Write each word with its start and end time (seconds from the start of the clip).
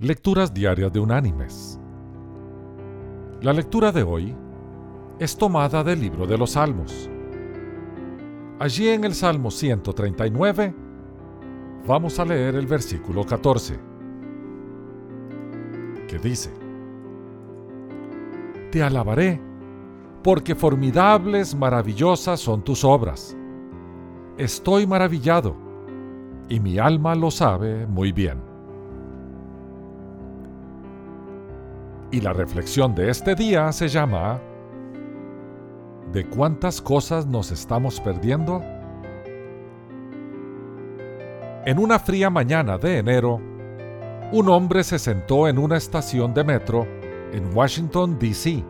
Lecturas 0.00 0.54
Diarias 0.54 0.92
de 0.92 1.00
Unánimes. 1.00 1.80
La 3.42 3.52
lectura 3.52 3.90
de 3.90 4.04
hoy 4.04 4.32
es 5.18 5.36
tomada 5.36 5.82
del 5.82 6.00
libro 6.00 6.24
de 6.24 6.38
los 6.38 6.52
Salmos. 6.52 7.10
Allí 8.60 8.90
en 8.90 9.02
el 9.02 9.12
Salmo 9.12 9.50
139 9.50 10.72
vamos 11.84 12.20
a 12.20 12.24
leer 12.24 12.54
el 12.54 12.68
versículo 12.68 13.26
14, 13.26 13.76
que 16.06 16.18
dice, 16.20 16.52
Te 18.70 18.84
alabaré, 18.84 19.40
porque 20.22 20.54
formidables, 20.54 21.56
maravillosas 21.56 22.38
son 22.38 22.62
tus 22.62 22.84
obras. 22.84 23.36
Estoy 24.36 24.86
maravillado, 24.86 25.56
y 26.48 26.60
mi 26.60 26.78
alma 26.78 27.16
lo 27.16 27.32
sabe 27.32 27.84
muy 27.88 28.12
bien. 28.12 28.47
Y 32.10 32.20
la 32.22 32.32
reflexión 32.32 32.94
de 32.94 33.10
este 33.10 33.34
día 33.34 33.70
se 33.72 33.88
llama 33.88 34.40
¿De 36.12 36.24
cuántas 36.24 36.80
cosas 36.80 37.26
nos 37.26 37.50
estamos 37.50 38.00
perdiendo? 38.00 38.62
En 41.66 41.78
una 41.78 41.98
fría 41.98 42.30
mañana 42.30 42.78
de 42.78 42.96
enero, 42.96 43.42
un 44.32 44.48
hombre 44.48 44.84
se 44.84 44.98
sentó 44.98 45.48
en 45.48 45.58
una 45.58 45.76
estación 45.76 46.32
de 46.32 46.44
metro 46.44 46.86
en 47.30 47.54
Washington, 47.54 48.18
D.C. 48.18 48.64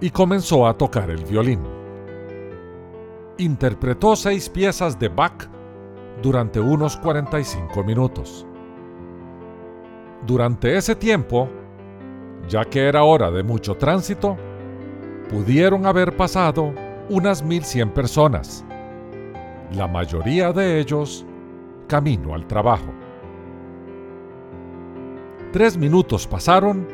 y 0.00 0.10
comenzó 0.10 0.68
a 0.68 0.78
tocar 0.78 1.10
el 1.10 1.24
violín. 1.24 1.60
Interpretó 3.38 4.14
seis 4.14 4.48
piezas 4.48 4.96
de 4.96 5.08
Bach 5.08 5.48
durante 6.22 6.60
unos 6.60 6.96
45 6.98 7.82
minutos. 7.82 8.46
Durante 10.24 10.76
ese 10.76 10.94
tiempo, 10.94 11.48
ya 12.48 12.64
que 12.64 12.86
era 12.86 13.04
hora 13.04 13.30
de 13.30 13.42
mucho 13.42 13.74
tránsito, 13.76 14.36
pudieron 15.28 15.86
haber 15.86 16.16
pasado 16.16 16.72
unas 17.08 17.44
1.100 17.44 17.92
personas, 17.92 18.64
la 19.72 19.86
mayoría 19.86 20.52
de 20.52 20.80
ellos 20.80 21.26
camino 21.86 22.34
al 22.34 22.46
trabajo. 22.46 22.92
Tres 25.52 25.76
minutos 25.76 26.26
pasaron 26.26 26.86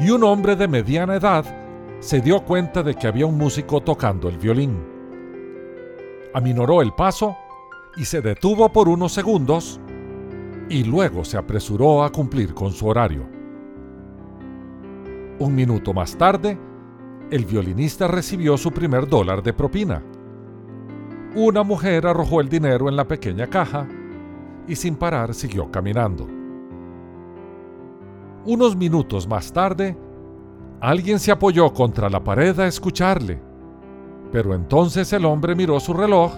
y 0.00 0.10
un 0.10 0.22
hombre 0.24 0.56
de 0.56 0.68
mediana 0.68 1.16
edad 1.16 1.44
se 2.00 2.20
dio 2.20 2.44
cuenta 2.44 2.82
de 2.82 2.94
que 2.94 3.06
había 3.06 3.26
un 3.26 3.36
músico 3.36 3.80
tocando 3.80 4.28
el 4.28 4.38
violín. 4.38 4.84
Aminoró 6.34 6.82
el 6.82 6.92
paso 6.92 7.36
y 7.96 8.04
se 8.04 8.20
detuvo 8.20 8.68
por 8.68 8.88
unos 8.88 9.12
segundos 9.12 9.80
y 10.68 10.84
luego 10.84 11.24
se 11.24 11.38
apresuró 11.38 12.04
a 12.04 12.12
cumplir 12.12 12.54
con 12.54 12.72
su 12.72 12.86
horario. 12.86 13.37
Un 15.38 15.54
minuto 15.54 15.94
más 15.94 16.16
tarde, 16.16 16.58
el 17.30 17.44
violinista 17.44 18.08
recibió 18.08 18.56
su 18.56 18.72
primer 18.72 19.06
dólar 19.06 19.40
de 19.40 19.52
propina. 19.52 20.02
Una 21.36 21.62
mujer 21.62 22.08
arrojó 22.08 22.40
el 22.40 22.48
dinero 22.48 22.88
en 22.88 22.96
la 22.96 23.06
pequeña 23.06 23.46
caja 23.46 23.86
y 24.66 24.74
sin 24.74 24.96
parar 24.96 25.32
siguió 25.34 25.70
caminando. 25.70 26.26
Unos 28.46 28.74
minutos 28.74 29.28
más 29.28 29.52
tarde, 29.52 29.96
alguien 30.80 31.20
se 31.20 31.30
apoyó 31.30 31.72
contra 31.72 32.10
la 32.10 32.24
pared 32.24 32.58
a 32.58 32.66
escucharle, 32.66 33.40
pero 34.32 34.54
entonces 34.54 35.12
el 35.12 35.24
hombre 35.24 35.54
miró 35.54 35.78
su 35.78 35.94
reloj 35.94 36.32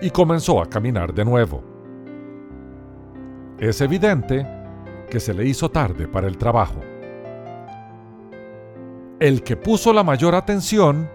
y 0.00 0.10
comenzó 0.10 0.62
a 0.62 0.66
caminar 0.66 1.12
de 1.12 1.24
nuevo. 1.24 1.64
Es 3.58 3.80
evidente 3.80 4.46
que 5.10 5.18
se 5.18 5.34
le 5.34 5.44
hizo 5.44 5.70
tarde 5.70 6.06
para 6.06 6.28
el 6.28 6.38
trabajo. 6.38 6.91
El 9.22 9.44
que 9.44 9.56
puso 9.56 9.92
la 9.92 10.02
mayor 10.02 10.34
atención 10.34 11.08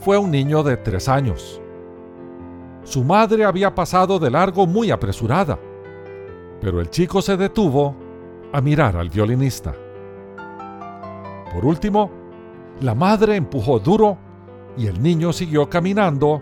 fue 0.00 0.18
un 0.18 0.32
niño 0.32 0.64
de 0.64 0.76
tres 0.78 1.08
años. 1.08 1.60
Su 2.82 3.04
madre 3.04 3.44
había 3.44 3.72
pasado 3.72 4.18
de 4.18 4.32
largo 4.32 4.66
muy 4.66 4.90
apresurada, 4.90 5.56
pero 6.60 6.80
el 6.80 6.90
chico 6.90 7.22
se 7.22 7.36
detuvo 7.36 7.94
a 8.52 8.60
mirar 8.60 8.96
al 8.96 9.10
violinista. 9.10 9.72
Por 11.54 11.64
último, 11.64 12.10
la 12.80 12.96
madre 12.96 13.36
empujó 13.36 13.78
duro 13.78 14.18
y 14.76 14.88
el 14.88 15.00
niño 15.00 15.32
siguió 15.32 15.70
caminando, 15.70 16.40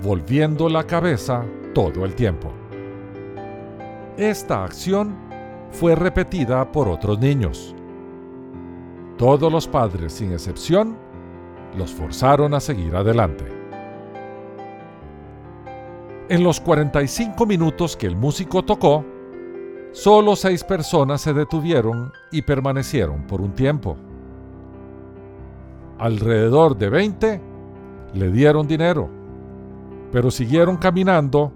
volviendo 0.00 0.68
la 0.68 0.84
cabeza 0.84 1.44
todo 1.74 2.04
el 2.04 2.14
tiempo. 2.14 2.52
Esta 4.16 4.62
acción 4.62 5.12
fue 5.72 5.96
repetida 5.96 6.70
por 6.70 6.88
otros 6.88 7.18
niños. 7.18 7.74
Todos 9.20 9.52
los 9.52 9.68
padres, 9.68 10.14
sin 10.14 10.32
excepción, 10.32 10.96
los 11.76 11.92
forzaron 11.92 12.54
a 12.54 12.60
seguir 12.60 12.96
adelante. 12.96 13.44
En 16.30 16.42
los 16.42 16.58
45 16.58 17.44
minutos 17.44 17.98
que 17.98 18.06
el 18.06 18.16
músico 18.16 18.64
tocó, 18.64 19.04
solo 19.92 20.36
seis 20.36 20.64
personas 20.64 21.20
se 21.20 21.34
detuvieron 21.34 22.10
y 22.32 22.40
permanecieron 22.40 23.26
por 23.26 23.42
un 23.42 23.52
tiempo. 23.52 23.98
Alrededor 25.98 26.78
de 26.78 26.88
20 26.88 27.40
le 28.14 28.30
dieron 28.30 28.66
dinero, 28.66 29.10
pero 30.12 30.30
siguieron 30.30 30.78
caminando 30.78 31.52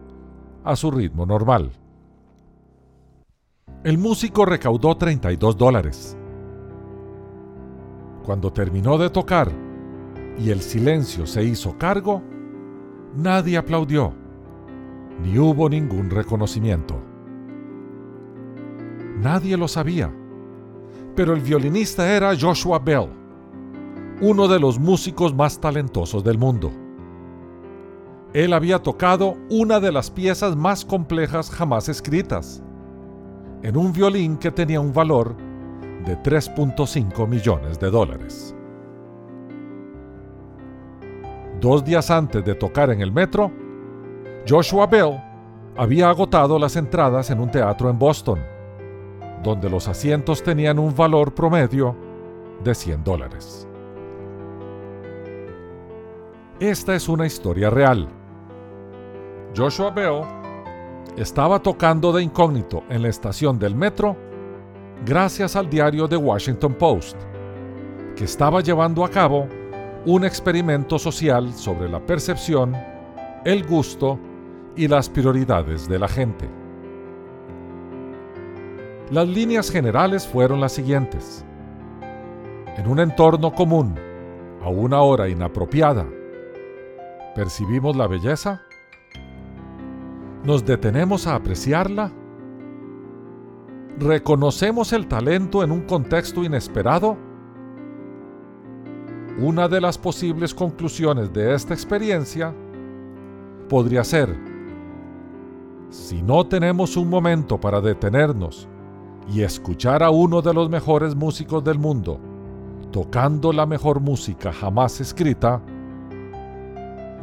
a 0.64 0.76
su 0.76 0.90
ritmo 0.90 1.24
normal. 1.24 1.70
El 3.84 3.96
músico 3.96 4.44
recaudó 4.44 4.98
32 4.98 5.56
dólares 5.56 6.18
cuando 8.24 8.52
terminó 8.52 8.98
de 8.98 9.10
tocar 9.10 9.52
y 10.38 10.50
el 10.50 10.60
silencio 10.60 11.26
se 11.26 11.44
hizo 11.44 11.76
cargo, 11.78 12.22
nadie 13.14 13.56
aplaudió, 13.56 14.12
ni 15.22 15.38
hubo 15.38 15.68
ningún 15.68 16.10
reconocimiento. 16.10 16.96
Nadie 19.20 19.56
lo 19.56 19.68
sabía, 19.68 20.12
pero 21.14 21.34
el 21.34 21.40
violinista 21.40 22.10
era 22.12 22.36
Joshua 22.38 22.78
Bell, 22.78 23.08
uno 24.20 24.48
de 24.48 24.58
los 24.58 24.78
músicos 24.78 25.34
más 25.34 25.60
talentosos 25.60 26.24
del 26.24 26.38
mundo. 26.38 26.72
Él 28.32 28.52
había 28.52 28.82
tocado 28.82 29.36
una 29.48 29.78
de 29.78 29.92
las 29.92 30.10
piezas 30.10 30.56
más 30.56 30.84
complejas 30.84 31.50
jamás 31.50 31.88
escritas, 31.88 32.62
en 33.62 33.76
un 33.76 33.92
violín 33.92 34.36
que 34.36 34.50
tenía 34.50 34.80
un 34.80 34.92
valor 34.92 35.36
de 36.06 36.18
3.5 36.18 37.26
millones 37.26 37.78
de 37.78 37.90
dólares. 37.90 38.54
Dos 41.60 41.84
días 41.84 42.10
antes 42.10 42.44
de 42.44 42.54
tocar 42.54 42.90
en 42.90 43.00
el 43.00 43.10
metro, 43.10 43.50
Joshua 44.46 44.86
Bell 44.86 45.18
había 45.76 46.10
agotado 46.10 46.58
las 46.58 46.76
entradas 46.76 47.30
en 47.30 47.40
un 47.40 47.50
teatro 47.50 47.88
en 47.88 47.98
Boston, 47.98 48.38
donde 49.42 49.70
los 49.70 49.88
asientos 49.88 50.42
tenían 50.42 50.78
un 50.78 50.94
valor 50.94 51.34
promedio 51.34 51.96
de 52.62 52.74
100 52.74 53.04
dólares. 53.04 53.66
Esta 56.60 56.94
es 56.94 57.08
una 57.08 57.26
historia 57.26 57.70
real. 57.70 58.08
Joshua 59.56 59.90
Bell 59.90 60.22
estaba 61.16 61.60
tocando 61.60 62.12
de 62.12 62.22
incógnito 62.22 62.84
en 62.88 63.02
la 63.02 63.08
estación 63.08 63.58
del 63.58 63.74
metro 63.74 64.16
gracias 65.04 65.56
al 65.56 65.68
diario 65.68 66.08
The 66.08 66.16
Washington 66.16 66.74
Post, 66.74 67.16
que 68.16 68.24
estaba 68.24 68.60
llevando 68.60 69.04
a 69.04 69.10
cabo 69.10 69.48
un 70.06 70.24
experimento 70.24 70.98
social 70.98 71.52
sobre 71.54 71.88
la 71.88 72.04
percepción, 72.04 72.76
el 73.44 73.66
gusto 73.66 74.18
y 74.76 74.88
las 74.88 75.08
prioridades 75.08 75.88
de 75.88 75.98
la 75.98 76.08
gente. 76.08 76.48
Las 79.10 79.28
líneas 79.28 79.70
generales 79.70 80.26
fueron 80.26 80.60
las 80.60 80.72
siguientes. 80.72 81.44
En 82.76 82.88
un 82.88 83.00
entorno 83.00 83.52
común, 83.52 83.94
a 84.62 84.68
una 84.68 85.00
hora 85.02 85.28
inapropiada, 85.28 86.06
¿percibimos 87.34 87.96
la 87.96 88.06
belleza? 88.06 88.62
¿Nos 90.42 90.64
detenemos 90.64 91.26
a 91.26 91.36
apreciarla? 91.36 92.10
¿Reconocemos 93.98 94.92
el 94.92 95.06
talento 95.06 95.62
en 95.62 95.70
un 95.70 95.82
contexto 95.82 96.42
inesperado? 96.42 97.16
Una 99.38 99.68
de 99.68 99.80
las 99.80 99.98
posibles 99.98 100.52
conclusiones 100.52 101.32
de 101.32 101.54
esta 101.54 101.74
experiencia 101.74 102.52
podría 103.68 104.02
ser, 104.02 104.36
si 105.90 106.22
no 106.22 106.44
tenemos 106.44 106.96
un 106.96 107.08
momento 107.08 107.60
para 107.60 107.80
detenernos 107.80 108.68
y 109.32 109.42
escuchar 109.42 110.02
a 110.02 110.10
uno 110.10 110.42
de 110.42 110.54
los 110.54 110.68
mejores 110.68 111.14
músicos 111.14 111.62
del 111.62 111.78
mundo 111.78 112.18
tocando 112.94 113.52
la 113.52 113.66
mejor 113.66 113.98
música 113.98 114.52
jamás 114.52 115.00
escrita, 115.00 115.60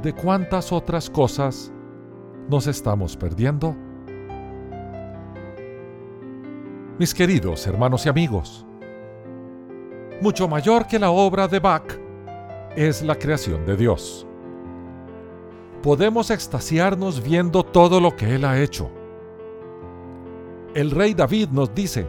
¿de 0.01 0.13
cuántas 0.13 0.73
otras 0.73 1.09
cosas 1.09 1.71
nos 2.49 2.67
estamos 2.67 3.15
perdiendo? 3.15 3.73
Mis 7.01 7.15
queridos 7.15 7.65
hermanos 7.65 8.05
y 8.05 8.09
amigos, 8.09 8.63
mucho 10.21 10.47
mayor 10.47 10.85
que 10.85 10.99
la 10.99 11.09
obra 11.09 11.47
de 11.47 11.59
Bach 11.59 11.97
es 12.75 13.01
la 13.01 13.15
creación 13.15 13.65
de 13.65 13.75
Dios. 13.75 14.27
Podemos 15.81 16.29
extasiarnos 16.29 17.23
viendo 17.23 17.63
todo 17.63 17.99
lo 17.99 18.15
que 18.15 18.35
Él 18.35 18.45
ha 18.45 18.61
hecho. 18.61 18.91
El 20.75 20.91
rey 20.91 21.15
David 21.15 21.49
nos 21.49 21.73
dice, 21.73 22.07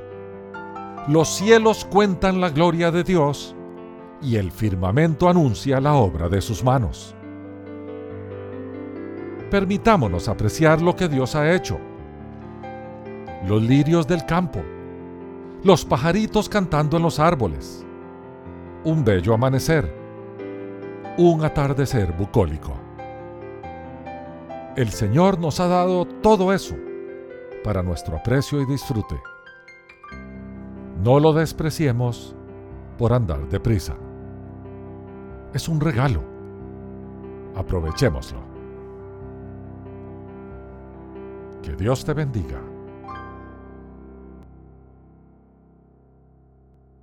los 1.08 1.26
cielos 1.26 1.86
cuentan 1.86 2.38
la 2.38 2.50
gloria 2.50 2.90
de 2.90 3.02
Dios 3.02 3.56
y 4.20 4.36
el 4.36 4.52
firmamento 4.52 5.26
anuncia 5.26 5.80
la 5.80 5.94
obra 5.94 6.28
de 6.28 6.42
sus 6.42 6.62
manos. 6.62 7.14
Permitámonos 9.50 10.28
apreciar 10.28 10.82
lo 10.82 10.94
que 10.94 11.08
Dios 11.08 11.34
ha 11.34 11.50
hecho. 11.50 11.78
Los 13.48 13.62
lirios 13.62 14.06
del 14.06 14.26
campo, 14.26 14.62
los 15.64 15.84
pajaritos 15.84 16.48
cantando 16.48 16.96
en 16.96 17.04
los 17.04 17.20
árboles, 17.20 17.86
un 18.84 19.04
bello 19.04 19.32
amanecer, 19.32 19.96
un 21.16 21.44
atardecer 21.44 22.12
bucólico. 22.12 22.74
El 24.74 24.90
Señor 24.90 25.38
nos 25.38 25.60
ha 25.60 25.68
dado 25.68 26.04
todo 26.04 26.52
eso 26.52 26.74
para 27.62 27.82
nuestro 27.82 28.16
aprecio 28.16 28.60
y 28.60 28.66
disfrute. 28.66 29.20
No 31.04 31.20
lo 31.20 31.32
despreciemos 31.32 32.34
por 32.98 33.12
andar 33.12 33.48
deprisa. 33.48 33.94
Es 35.54 35.68
un 35.68 35.80
regalo. 35.80 36.22
Aprovechémoslo. 37.54 38.40
Que 41.62 41.76
Dios 41.76 42.04
te 42.04 42.14
bendiga. 42.14 42.60